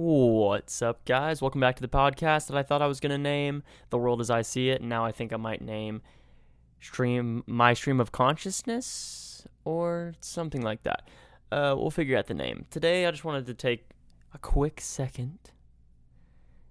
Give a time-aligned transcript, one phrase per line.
[0.00, 1.42] What's up, guys?
[1.42, 4.20] Welcome back to the podcast that I thought I was going to name The World
[4.20, 6.02] as I See It, and now I think I might name
[6.78, 11.08] Stream My Stream of Consciousness or something like that.
[11.50, 12.66] Uh, we'll figure out the name.
[12.70, 13.90] Today, I just wanted to take
[14.32, 15.50] a quick second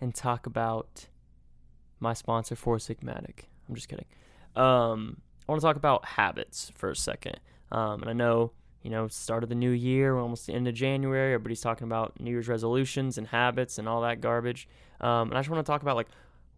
[0.00, 1.08] and talk about
[1.98, 3.40] my sponsor, Four Sigmatic.
[3.68, 4.06] I'm just kidding.
[4.56, 7.38] Um, I want to talk about habits for a second.
[7.70, 8.52] Um, and I know
[8.82, 11.34] you know, start of the new year, almost the end of January.
[11.34, 14.68] Everybody's talking about New Year's resolutions and habits and all that garbage.
[15.00, 16.08] Um, and I just want to talk about like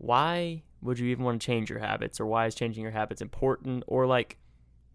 [0.00, 3.20] why would you even want to change your habits, or why is changing your habits
[3.20, 4.38] important, or like,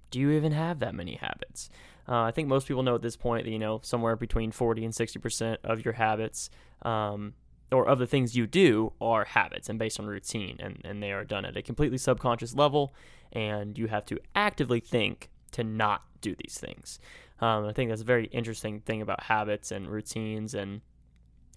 [0.09, 1.70] do you even have that many habits?
[2.09, 4.84] Uh, I think most people know at this point that you know somewhere between forty
[4.84, 6.50] and sixty percent of your habits,
[6.81, 7.34] um,
[7.72, 11.12] or of the things you do, are habits and based on routine, and and they
[11.12, 12.94] are done at a completely subconscious level,
[13.31, 17.00] and you have to actively think to not do these things.
[17.40, 20.81] Um, I think that's a very interesting thing about habits and routines and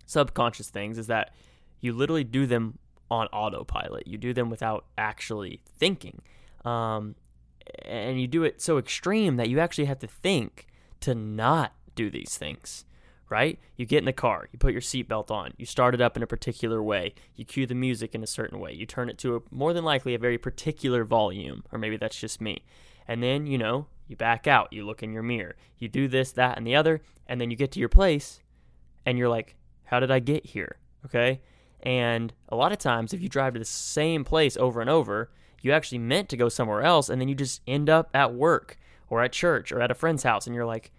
[0.06, 1.34] subconscious things is that
[1.80, 2.78] you literally do them
[3.10, 4.06] on autopilot.
[4.06, 6.22] You do them without actually thinking.
[6.64, 7.14] Um,
[7.84, 10.66] and you do it so extreme that you actually have to think
[11.00, 12.84] to not do these things,
[13.28, 13.58] right?
[13.76, 16.22] You get in the car, you put your seatbelt on, you start it up in
[16.22, 19.36] a particular way, you cue the music in a certain way, you turn it to
[19.36, 22.62] a more than likely a very particular volume, or maybe that's just me.
[23.08, 26.32] And then, you know, you back out, you look in your mirror, you do this,
[26.32, 28.40] that, and the other, and then you get to your place
[29.04, 30.76] and you're like, how did I get here?
[31.06, 31.40] Okay.
[31.82, 35.30] And a lot of times, if you drive to the same place over and over,
[35.62, 38.78] you actually meant to go somewhere else, and then you just end up at work
[39.08, 40.92] or at church or at a friend's house, and you're like,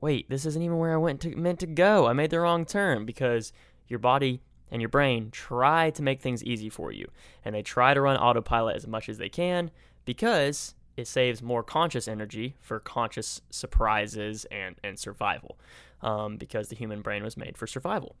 [0.00, 2.06] wait, this isn't even where I went to meant to go.
[2.06, 3.52] I made the wrong turn because
[3.86, 7.08] your body and your brain try to make things easy for you,
[7.44, 9.70] and they try to run autopilot as much as they can
[10.04, 15.56] because it saves more conscious energy for conscious surprises and, and survival
[16.02, 18.16] um, because the human brain was made for survival.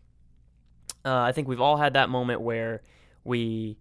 [1.04, 2.82] Uh, I think we've all had that moment where
[3.24, 3.78] we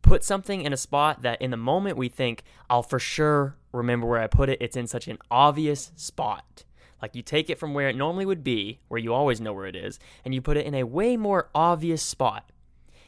[0.00, 4.06] put something in a spot that in the moment we think, I'll for sure remember
[4.06, 4.58] where I put it.
[4.62, 6.62] It's in such an obvious spot.
[7.02, 9.66] Like you take it from where it normally would be, where you always know where
[9.66, 12.52] it is, and you put it in a way more obvious spot.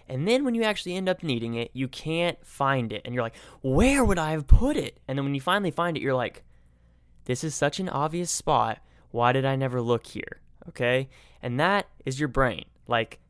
[0.09, 3.03] And then when you actually end up needing it, you can't find it.
[3.05, 5.01] And you're like, where would I have put it?
[5.07, 6.45] And then when you finally find it, you're like,
[7.25, 8.79] this is such an obvious spot.
[9.11, 10.41] Why did I never look here?
[10.69, 11.09] Okay?
[11.43, 12.65] And that is your brain.
[12.87, 13.21] Like,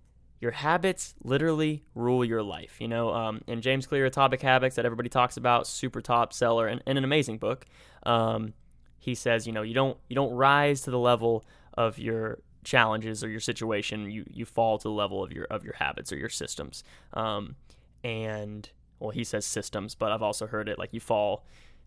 [0.41, 2.77] your habits literally rule your life.
[2.81, 6.69] You know, um, in James Clear, Atomic Habits, that everybody talks about, super top seller
[6.69, 7.66] and, and an amazing book.
[8.05, 8.55] Um,
[8.99, 13.24] he says, you know, you don't you don't rise to the level of your challenges
[13.24, 16.16] or your situation, you you fall to the level of your of your habits or
[16.16, 16.84] your systems.
[17.14, 17.56] Um,
[18.04, 21.44] and well, he says systems, but I've also heard it like you fall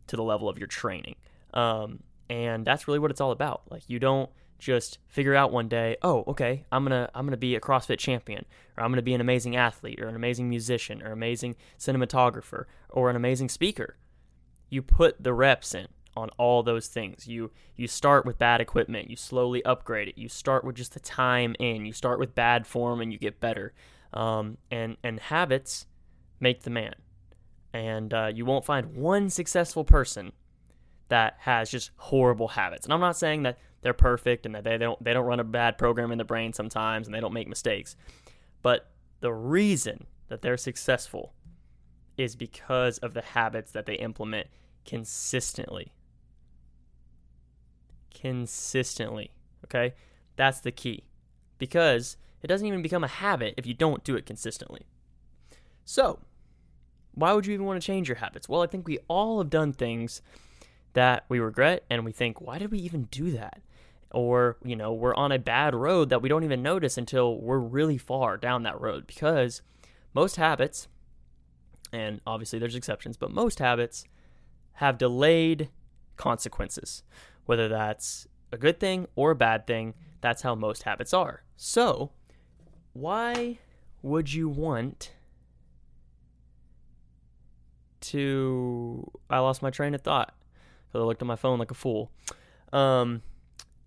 [0.08, 1.16] to the level of your training.
[1.54, 3.64] Um, and that's really what it's all about.
[3.70, 4.30] Like you don't
[4.60, 8.46] just figure out one day, oh, okay, I'm gonna I'm gonna be a CrossFit champion,
[8.78, 13.10] or I'm gonna be an amazing athlete, or an amazing musician, or amazing cinematographer, or
[13.10, 13.98] an amazing speaker.
[14.70, 15.88] You put the reps in
[16.22, 17.28] on all those things.
[17.28, 20.18] You you start with bad equipment, you slowly upgrade it.
[20.18, 21.86] You start with just the time in.
[21.86, 23.74] You start with bad form, and you get better.
[24.14, 25.88] Um, and and habits
[26.40, 26.96] make the man.
[27.74, 30.34] And uh, you won't find one successful person
[31.08, 32.86] that has just horrible habits.
[32.86, 35.44] And I'm not saying that they're perfect and that they don't they don't run a
[35.44, 37.96] bad program in the brain sometimes and they don't make mistakes.
[38.62, 41.34] But the reason that they're successful
[42.18, 44.48] is because of the habits that they implement
[44.86, 45.94] consistently
[48.22, 49.32] consistently.
[49.66, 49.94] Okay?
[50.36, 51.04] That's the key.
[51.58, 54.86] Because it doesn't even become a habit if you don't do it consistently.
[55.86, 56.20] So,
[57.14, 58.48] why would you even want to change your habits?
[58.48, 60.22] Well, I think we all have done things
[60.94, 63.62] that we regret and we think, why did we even do that?
[64.12, 67.60] Or, you know, we're on a bad road that we don't even notice until we're
[67.60, 69.62] really far down that road because
[70.14, 70.88] most habits,
[71.94, 74.04] and obviously there's exceptions, but most habits
[74.74, 75.70] have delayed
[76.18, 77.04] consequences
[77.46, 79.94] whether that's a good thing or a bad thing.
[80.22, 81.44] That's how most habits are.
[81.58, 82.12] So,
[82.94, 83.60] why
[84.02, 85.12] would you want
[88.02, 89.10] to.
[89.30, 90.34] I lost my train of thought
[90.88, 92.12] because I looked at my phone like a fool.
[92.74, 93.22] Um,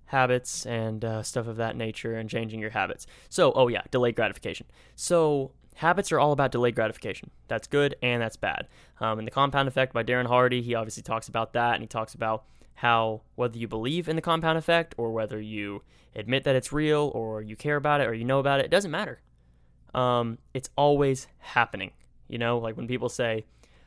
[0.06, 3.06] habits and uh, stuff of that nature and changing your habits.
[3.28, 4.66] So, oh yeah, delayed gratification.
[4.94, 7.30] So, habits are all about delayed gratification.
[7.48, 8.68] That's good and that's bad.
[9.00, 11.88] Um, and the compound effect by Darren Hardy, he obviously talks about that and he
[11.88, 15.82] talks about how whether you believe in the compound effect or whether you
[16.14, 18.70] admit that it's real or you care about it or you know about it, it
[18.70, 19.20] doesn't matter.
[19.94, 21.92] Um, it's always happening.
[22.28, 23.44] You know, like when people say,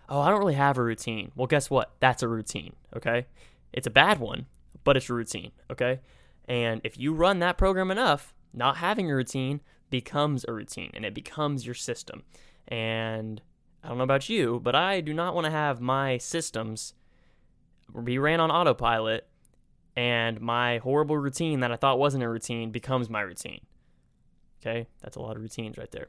[0.09, 1.31] Oh, I don't really have a routine.
[1.35, 1.91] Well, guess what?
[1.99, 2.73] That's a routine.
[2.95, 3.25] Okay.
[3.73, 4.45] It's a bad one,
[4.85, 5.51] but it's a routine.
[5.69, 5.99] Okay.
[6.47, 11.05] And if you run that program enough, not having a routine, becomes a routine and
[11.05, 12.23] it becomes your system.
[12.67, 13.41] And
[13.83, 16.93] I don't know about you, but I do not want to have my systems
[18.03, 19.27] be ran on autopilot
[19.97, 23.61] and my horrible routine that I thought wasn't a routine becomes my routine.
[24.61, 26.07] Okay, that's a lot of routines right there.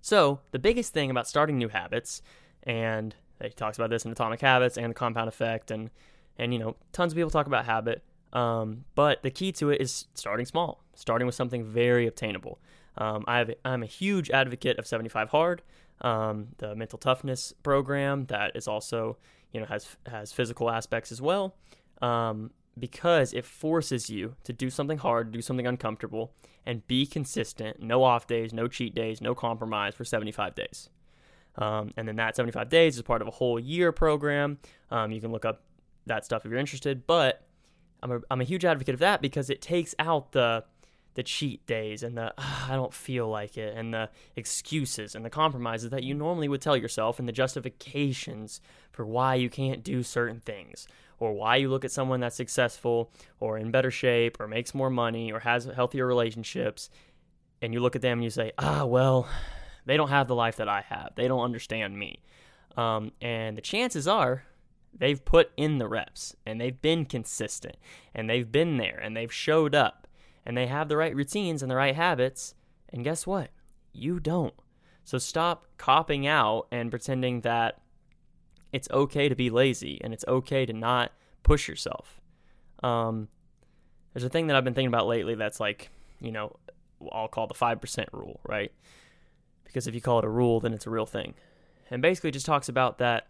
[0.00, 2.22] So, the biggest thing about starting new habits,
[2.62, 5.90] and he talks about this in Atomic Habits and the Compound Effect, and
[6.38, 8.02] and you know, tons of people talk about habit.
[8.32, 12.60] Um, but the key to it is starting small, starting with something very obtainable.
[12.96, 15.62] Um, I have, I'm a huge advocate of 75 Hard,
[16.00, 19.18] um, the mental toughness program that is also,
[19.52, 21.54] you know, has has physical aspects as well,
[22.00, 26.32] um, because it forces you to do something hard, do something uncomfortable,
[26.66, 27.82] and be consistent.
[27.82, 30.88] No off days, no cheat days, no compromise for 75 days.
[31.56, 34.58] Um, and then that 75 days is part of a whole year program.
[34.90, 35.62] Um, you can look up
[36.06, 37.46] that stuff if you're interested, but
[38.02, 40.64] I'm a, I'm a huge advocate of that because it takes out the
[41.14, 45.30] the cheat days and the I don't feel like it and the excuses and the
[45.30, 48.60] compromises that you normally would tell yourself and the justifications
[48.90, 50.86] for why you can't do certain things
[51.18, 53.10] or why you look at someone that's successful
[53.40, 56.90] or in better shape or makes more money or has healthier relationships
[57.60, 59.28] and you look at them and you say, "Ah, well,
[59.86, 61.12] they don't have the life that I have.
[61.14, 62.22] They don't understand me."
[62.76, 64.44] Um, and the chances are
[64.94, 67.76] They've put in the reps and they've been consistent
[68.14, 70.01] and they've been there and they've showed up
[70.44, 72.54] and they have the right routines and the right habits.
[72.88, 73.50] And guess what?
[73.92, 74.54] You don't.
[75.04, 77.80] So stop copping out and pretending that
[78.72, 81.12] it's okay to be lazy and it's okay to not
[81.42, 82.20] push yourself.
[82.82, 83.28] Um,
[84.12, 85.90] there's a thing that I've been thinking about lately that's like,
[86.20, 86.56] you know,
[87.10, 88.72] I'll call the 5% rule, right?
[89.64, 91.34] Because if you call it a rule, then it's a real thing.
[91.90, 93.26] And basically just talks about that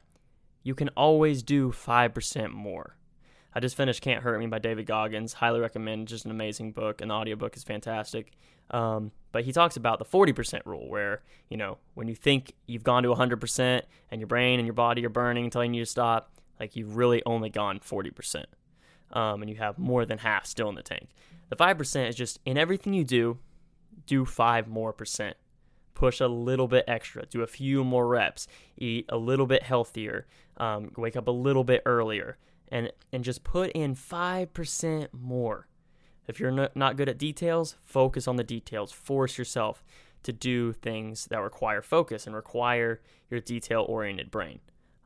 [0.62, 2.96] you can always do 5% more.
[3.54, 5.34] I just finished Can't Hurt Me by David Goggins.
[5.34, 6.08] Highly recommend.
[6.08, 7.00] Just an amazing book.
[7.00, 8.32] and the audiobook is fantastic.
[8.70, 12.84] Um, but he talks about the 40% rule where, you know, when you think you've
[12.84, 16.32] gone to 100% and your brain and your body are burning telling you to stop,
[16.58, 18.44] like you've really only gone 40%.
[19.12, 21.10] Um, and you have more than half still in the tank.
[21.50, 23.38] The 5% is just in everything you do,
[24.06, 25.36] do 5 more percent
[26.02, 30.26] push a little bit extra, do a few more reps, eat a little bit healthier,
[30.56, 32.36] um, wake up a little bit earlier,
[32.72, 35.68] and and just put in five percent more.
[36.26, 38.90] If you're not good at details, focus on the details.
[38.90, 39.84] Force yourself
[40.22, 44.60] to do things that require focus and require your detail oriented brain.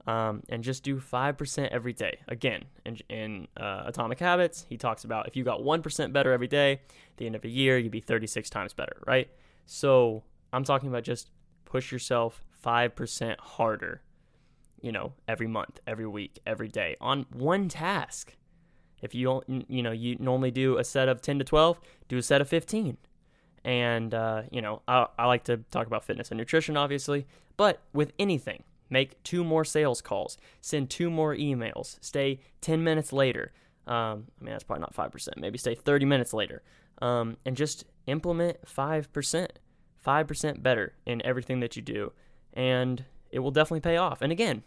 [0.06, 2.20] Um, and just do 5% every day.
[2.28, 6.46] Again, in, in uh, Atomic Habits, he talks about if you got 1% better every
[6.46, 9.28] day, at the end of a year, you'd be 36 times better, right?
[9.64, 10.22] So
[10.52, 11.30] I'm talking about just
[11.64, 14.02] push yourself 5% harder,
[14.80, 18.34] you know, every month, every week, every day on one task.
[19.02, 22.22] If you you know, you normally do a set of 10 to 12, do a
[22.22, 22.96] set of 15.
[23.64, 27.26] And, uh, you know, I, I like to talk about fitness and nutrition, obviously,
[27.56, 33.12] but with anything, make two more sales calls, send two more emails, stay 10 minutes
[33.12, 33.52] later.
[33.86, 36.62] Um, I mean, that's probably not 5%, maybe stay 30 minutes later,
[37.02, 39.48] um, and just implement 5%.
[40.06, 42.12] 5% better in everything that you do.
[42.52, 44.22] And it will definitely pay off.
[44.22, 44.62] And again,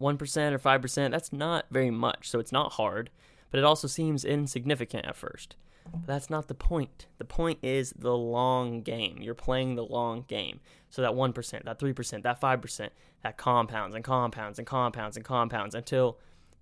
[0.00, 2.28] 1% or 5%, that's not very much.
[2.28, 3.10] So it's not hard,
[3.50, 5.56] but it also seems insignificant at first.
[5.92, 7.06] But that's not the point.
[7.18, 9.18] The point is the long game.
[9.20, 10.60] You're playing the long game.
[10.90, 12.88] So that 1%, that 3%, that 5%,
[13.22, 16.18] that compounds and compounds and compounds and compounds until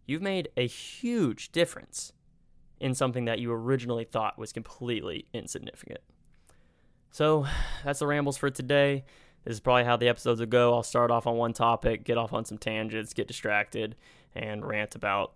[0.07, 2.13] you've made a huge difference
[2.81, 6.01] in something that you originally thought was completely insignificant.
[7.11, 7.47] So
[7.85, 9.05] that's the rambles for today.
[9.45, 10.75] This is probably how the episodes will go.
[10.75, 13.97] I'll start off on one topic, get off on some tangents, get distracted,
[14.35, 15.33] and rant about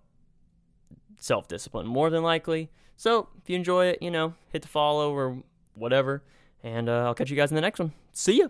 [1.18, 2.70] self discipline more than likely.
[2.96, 5.42] So if you enjoy it, you know, hit the follow or
[5.75, 6.22] whatever.
[6.62, 7.92] And uh, I'll catch you guys in the next one.
[8.12, 8.48] See ya.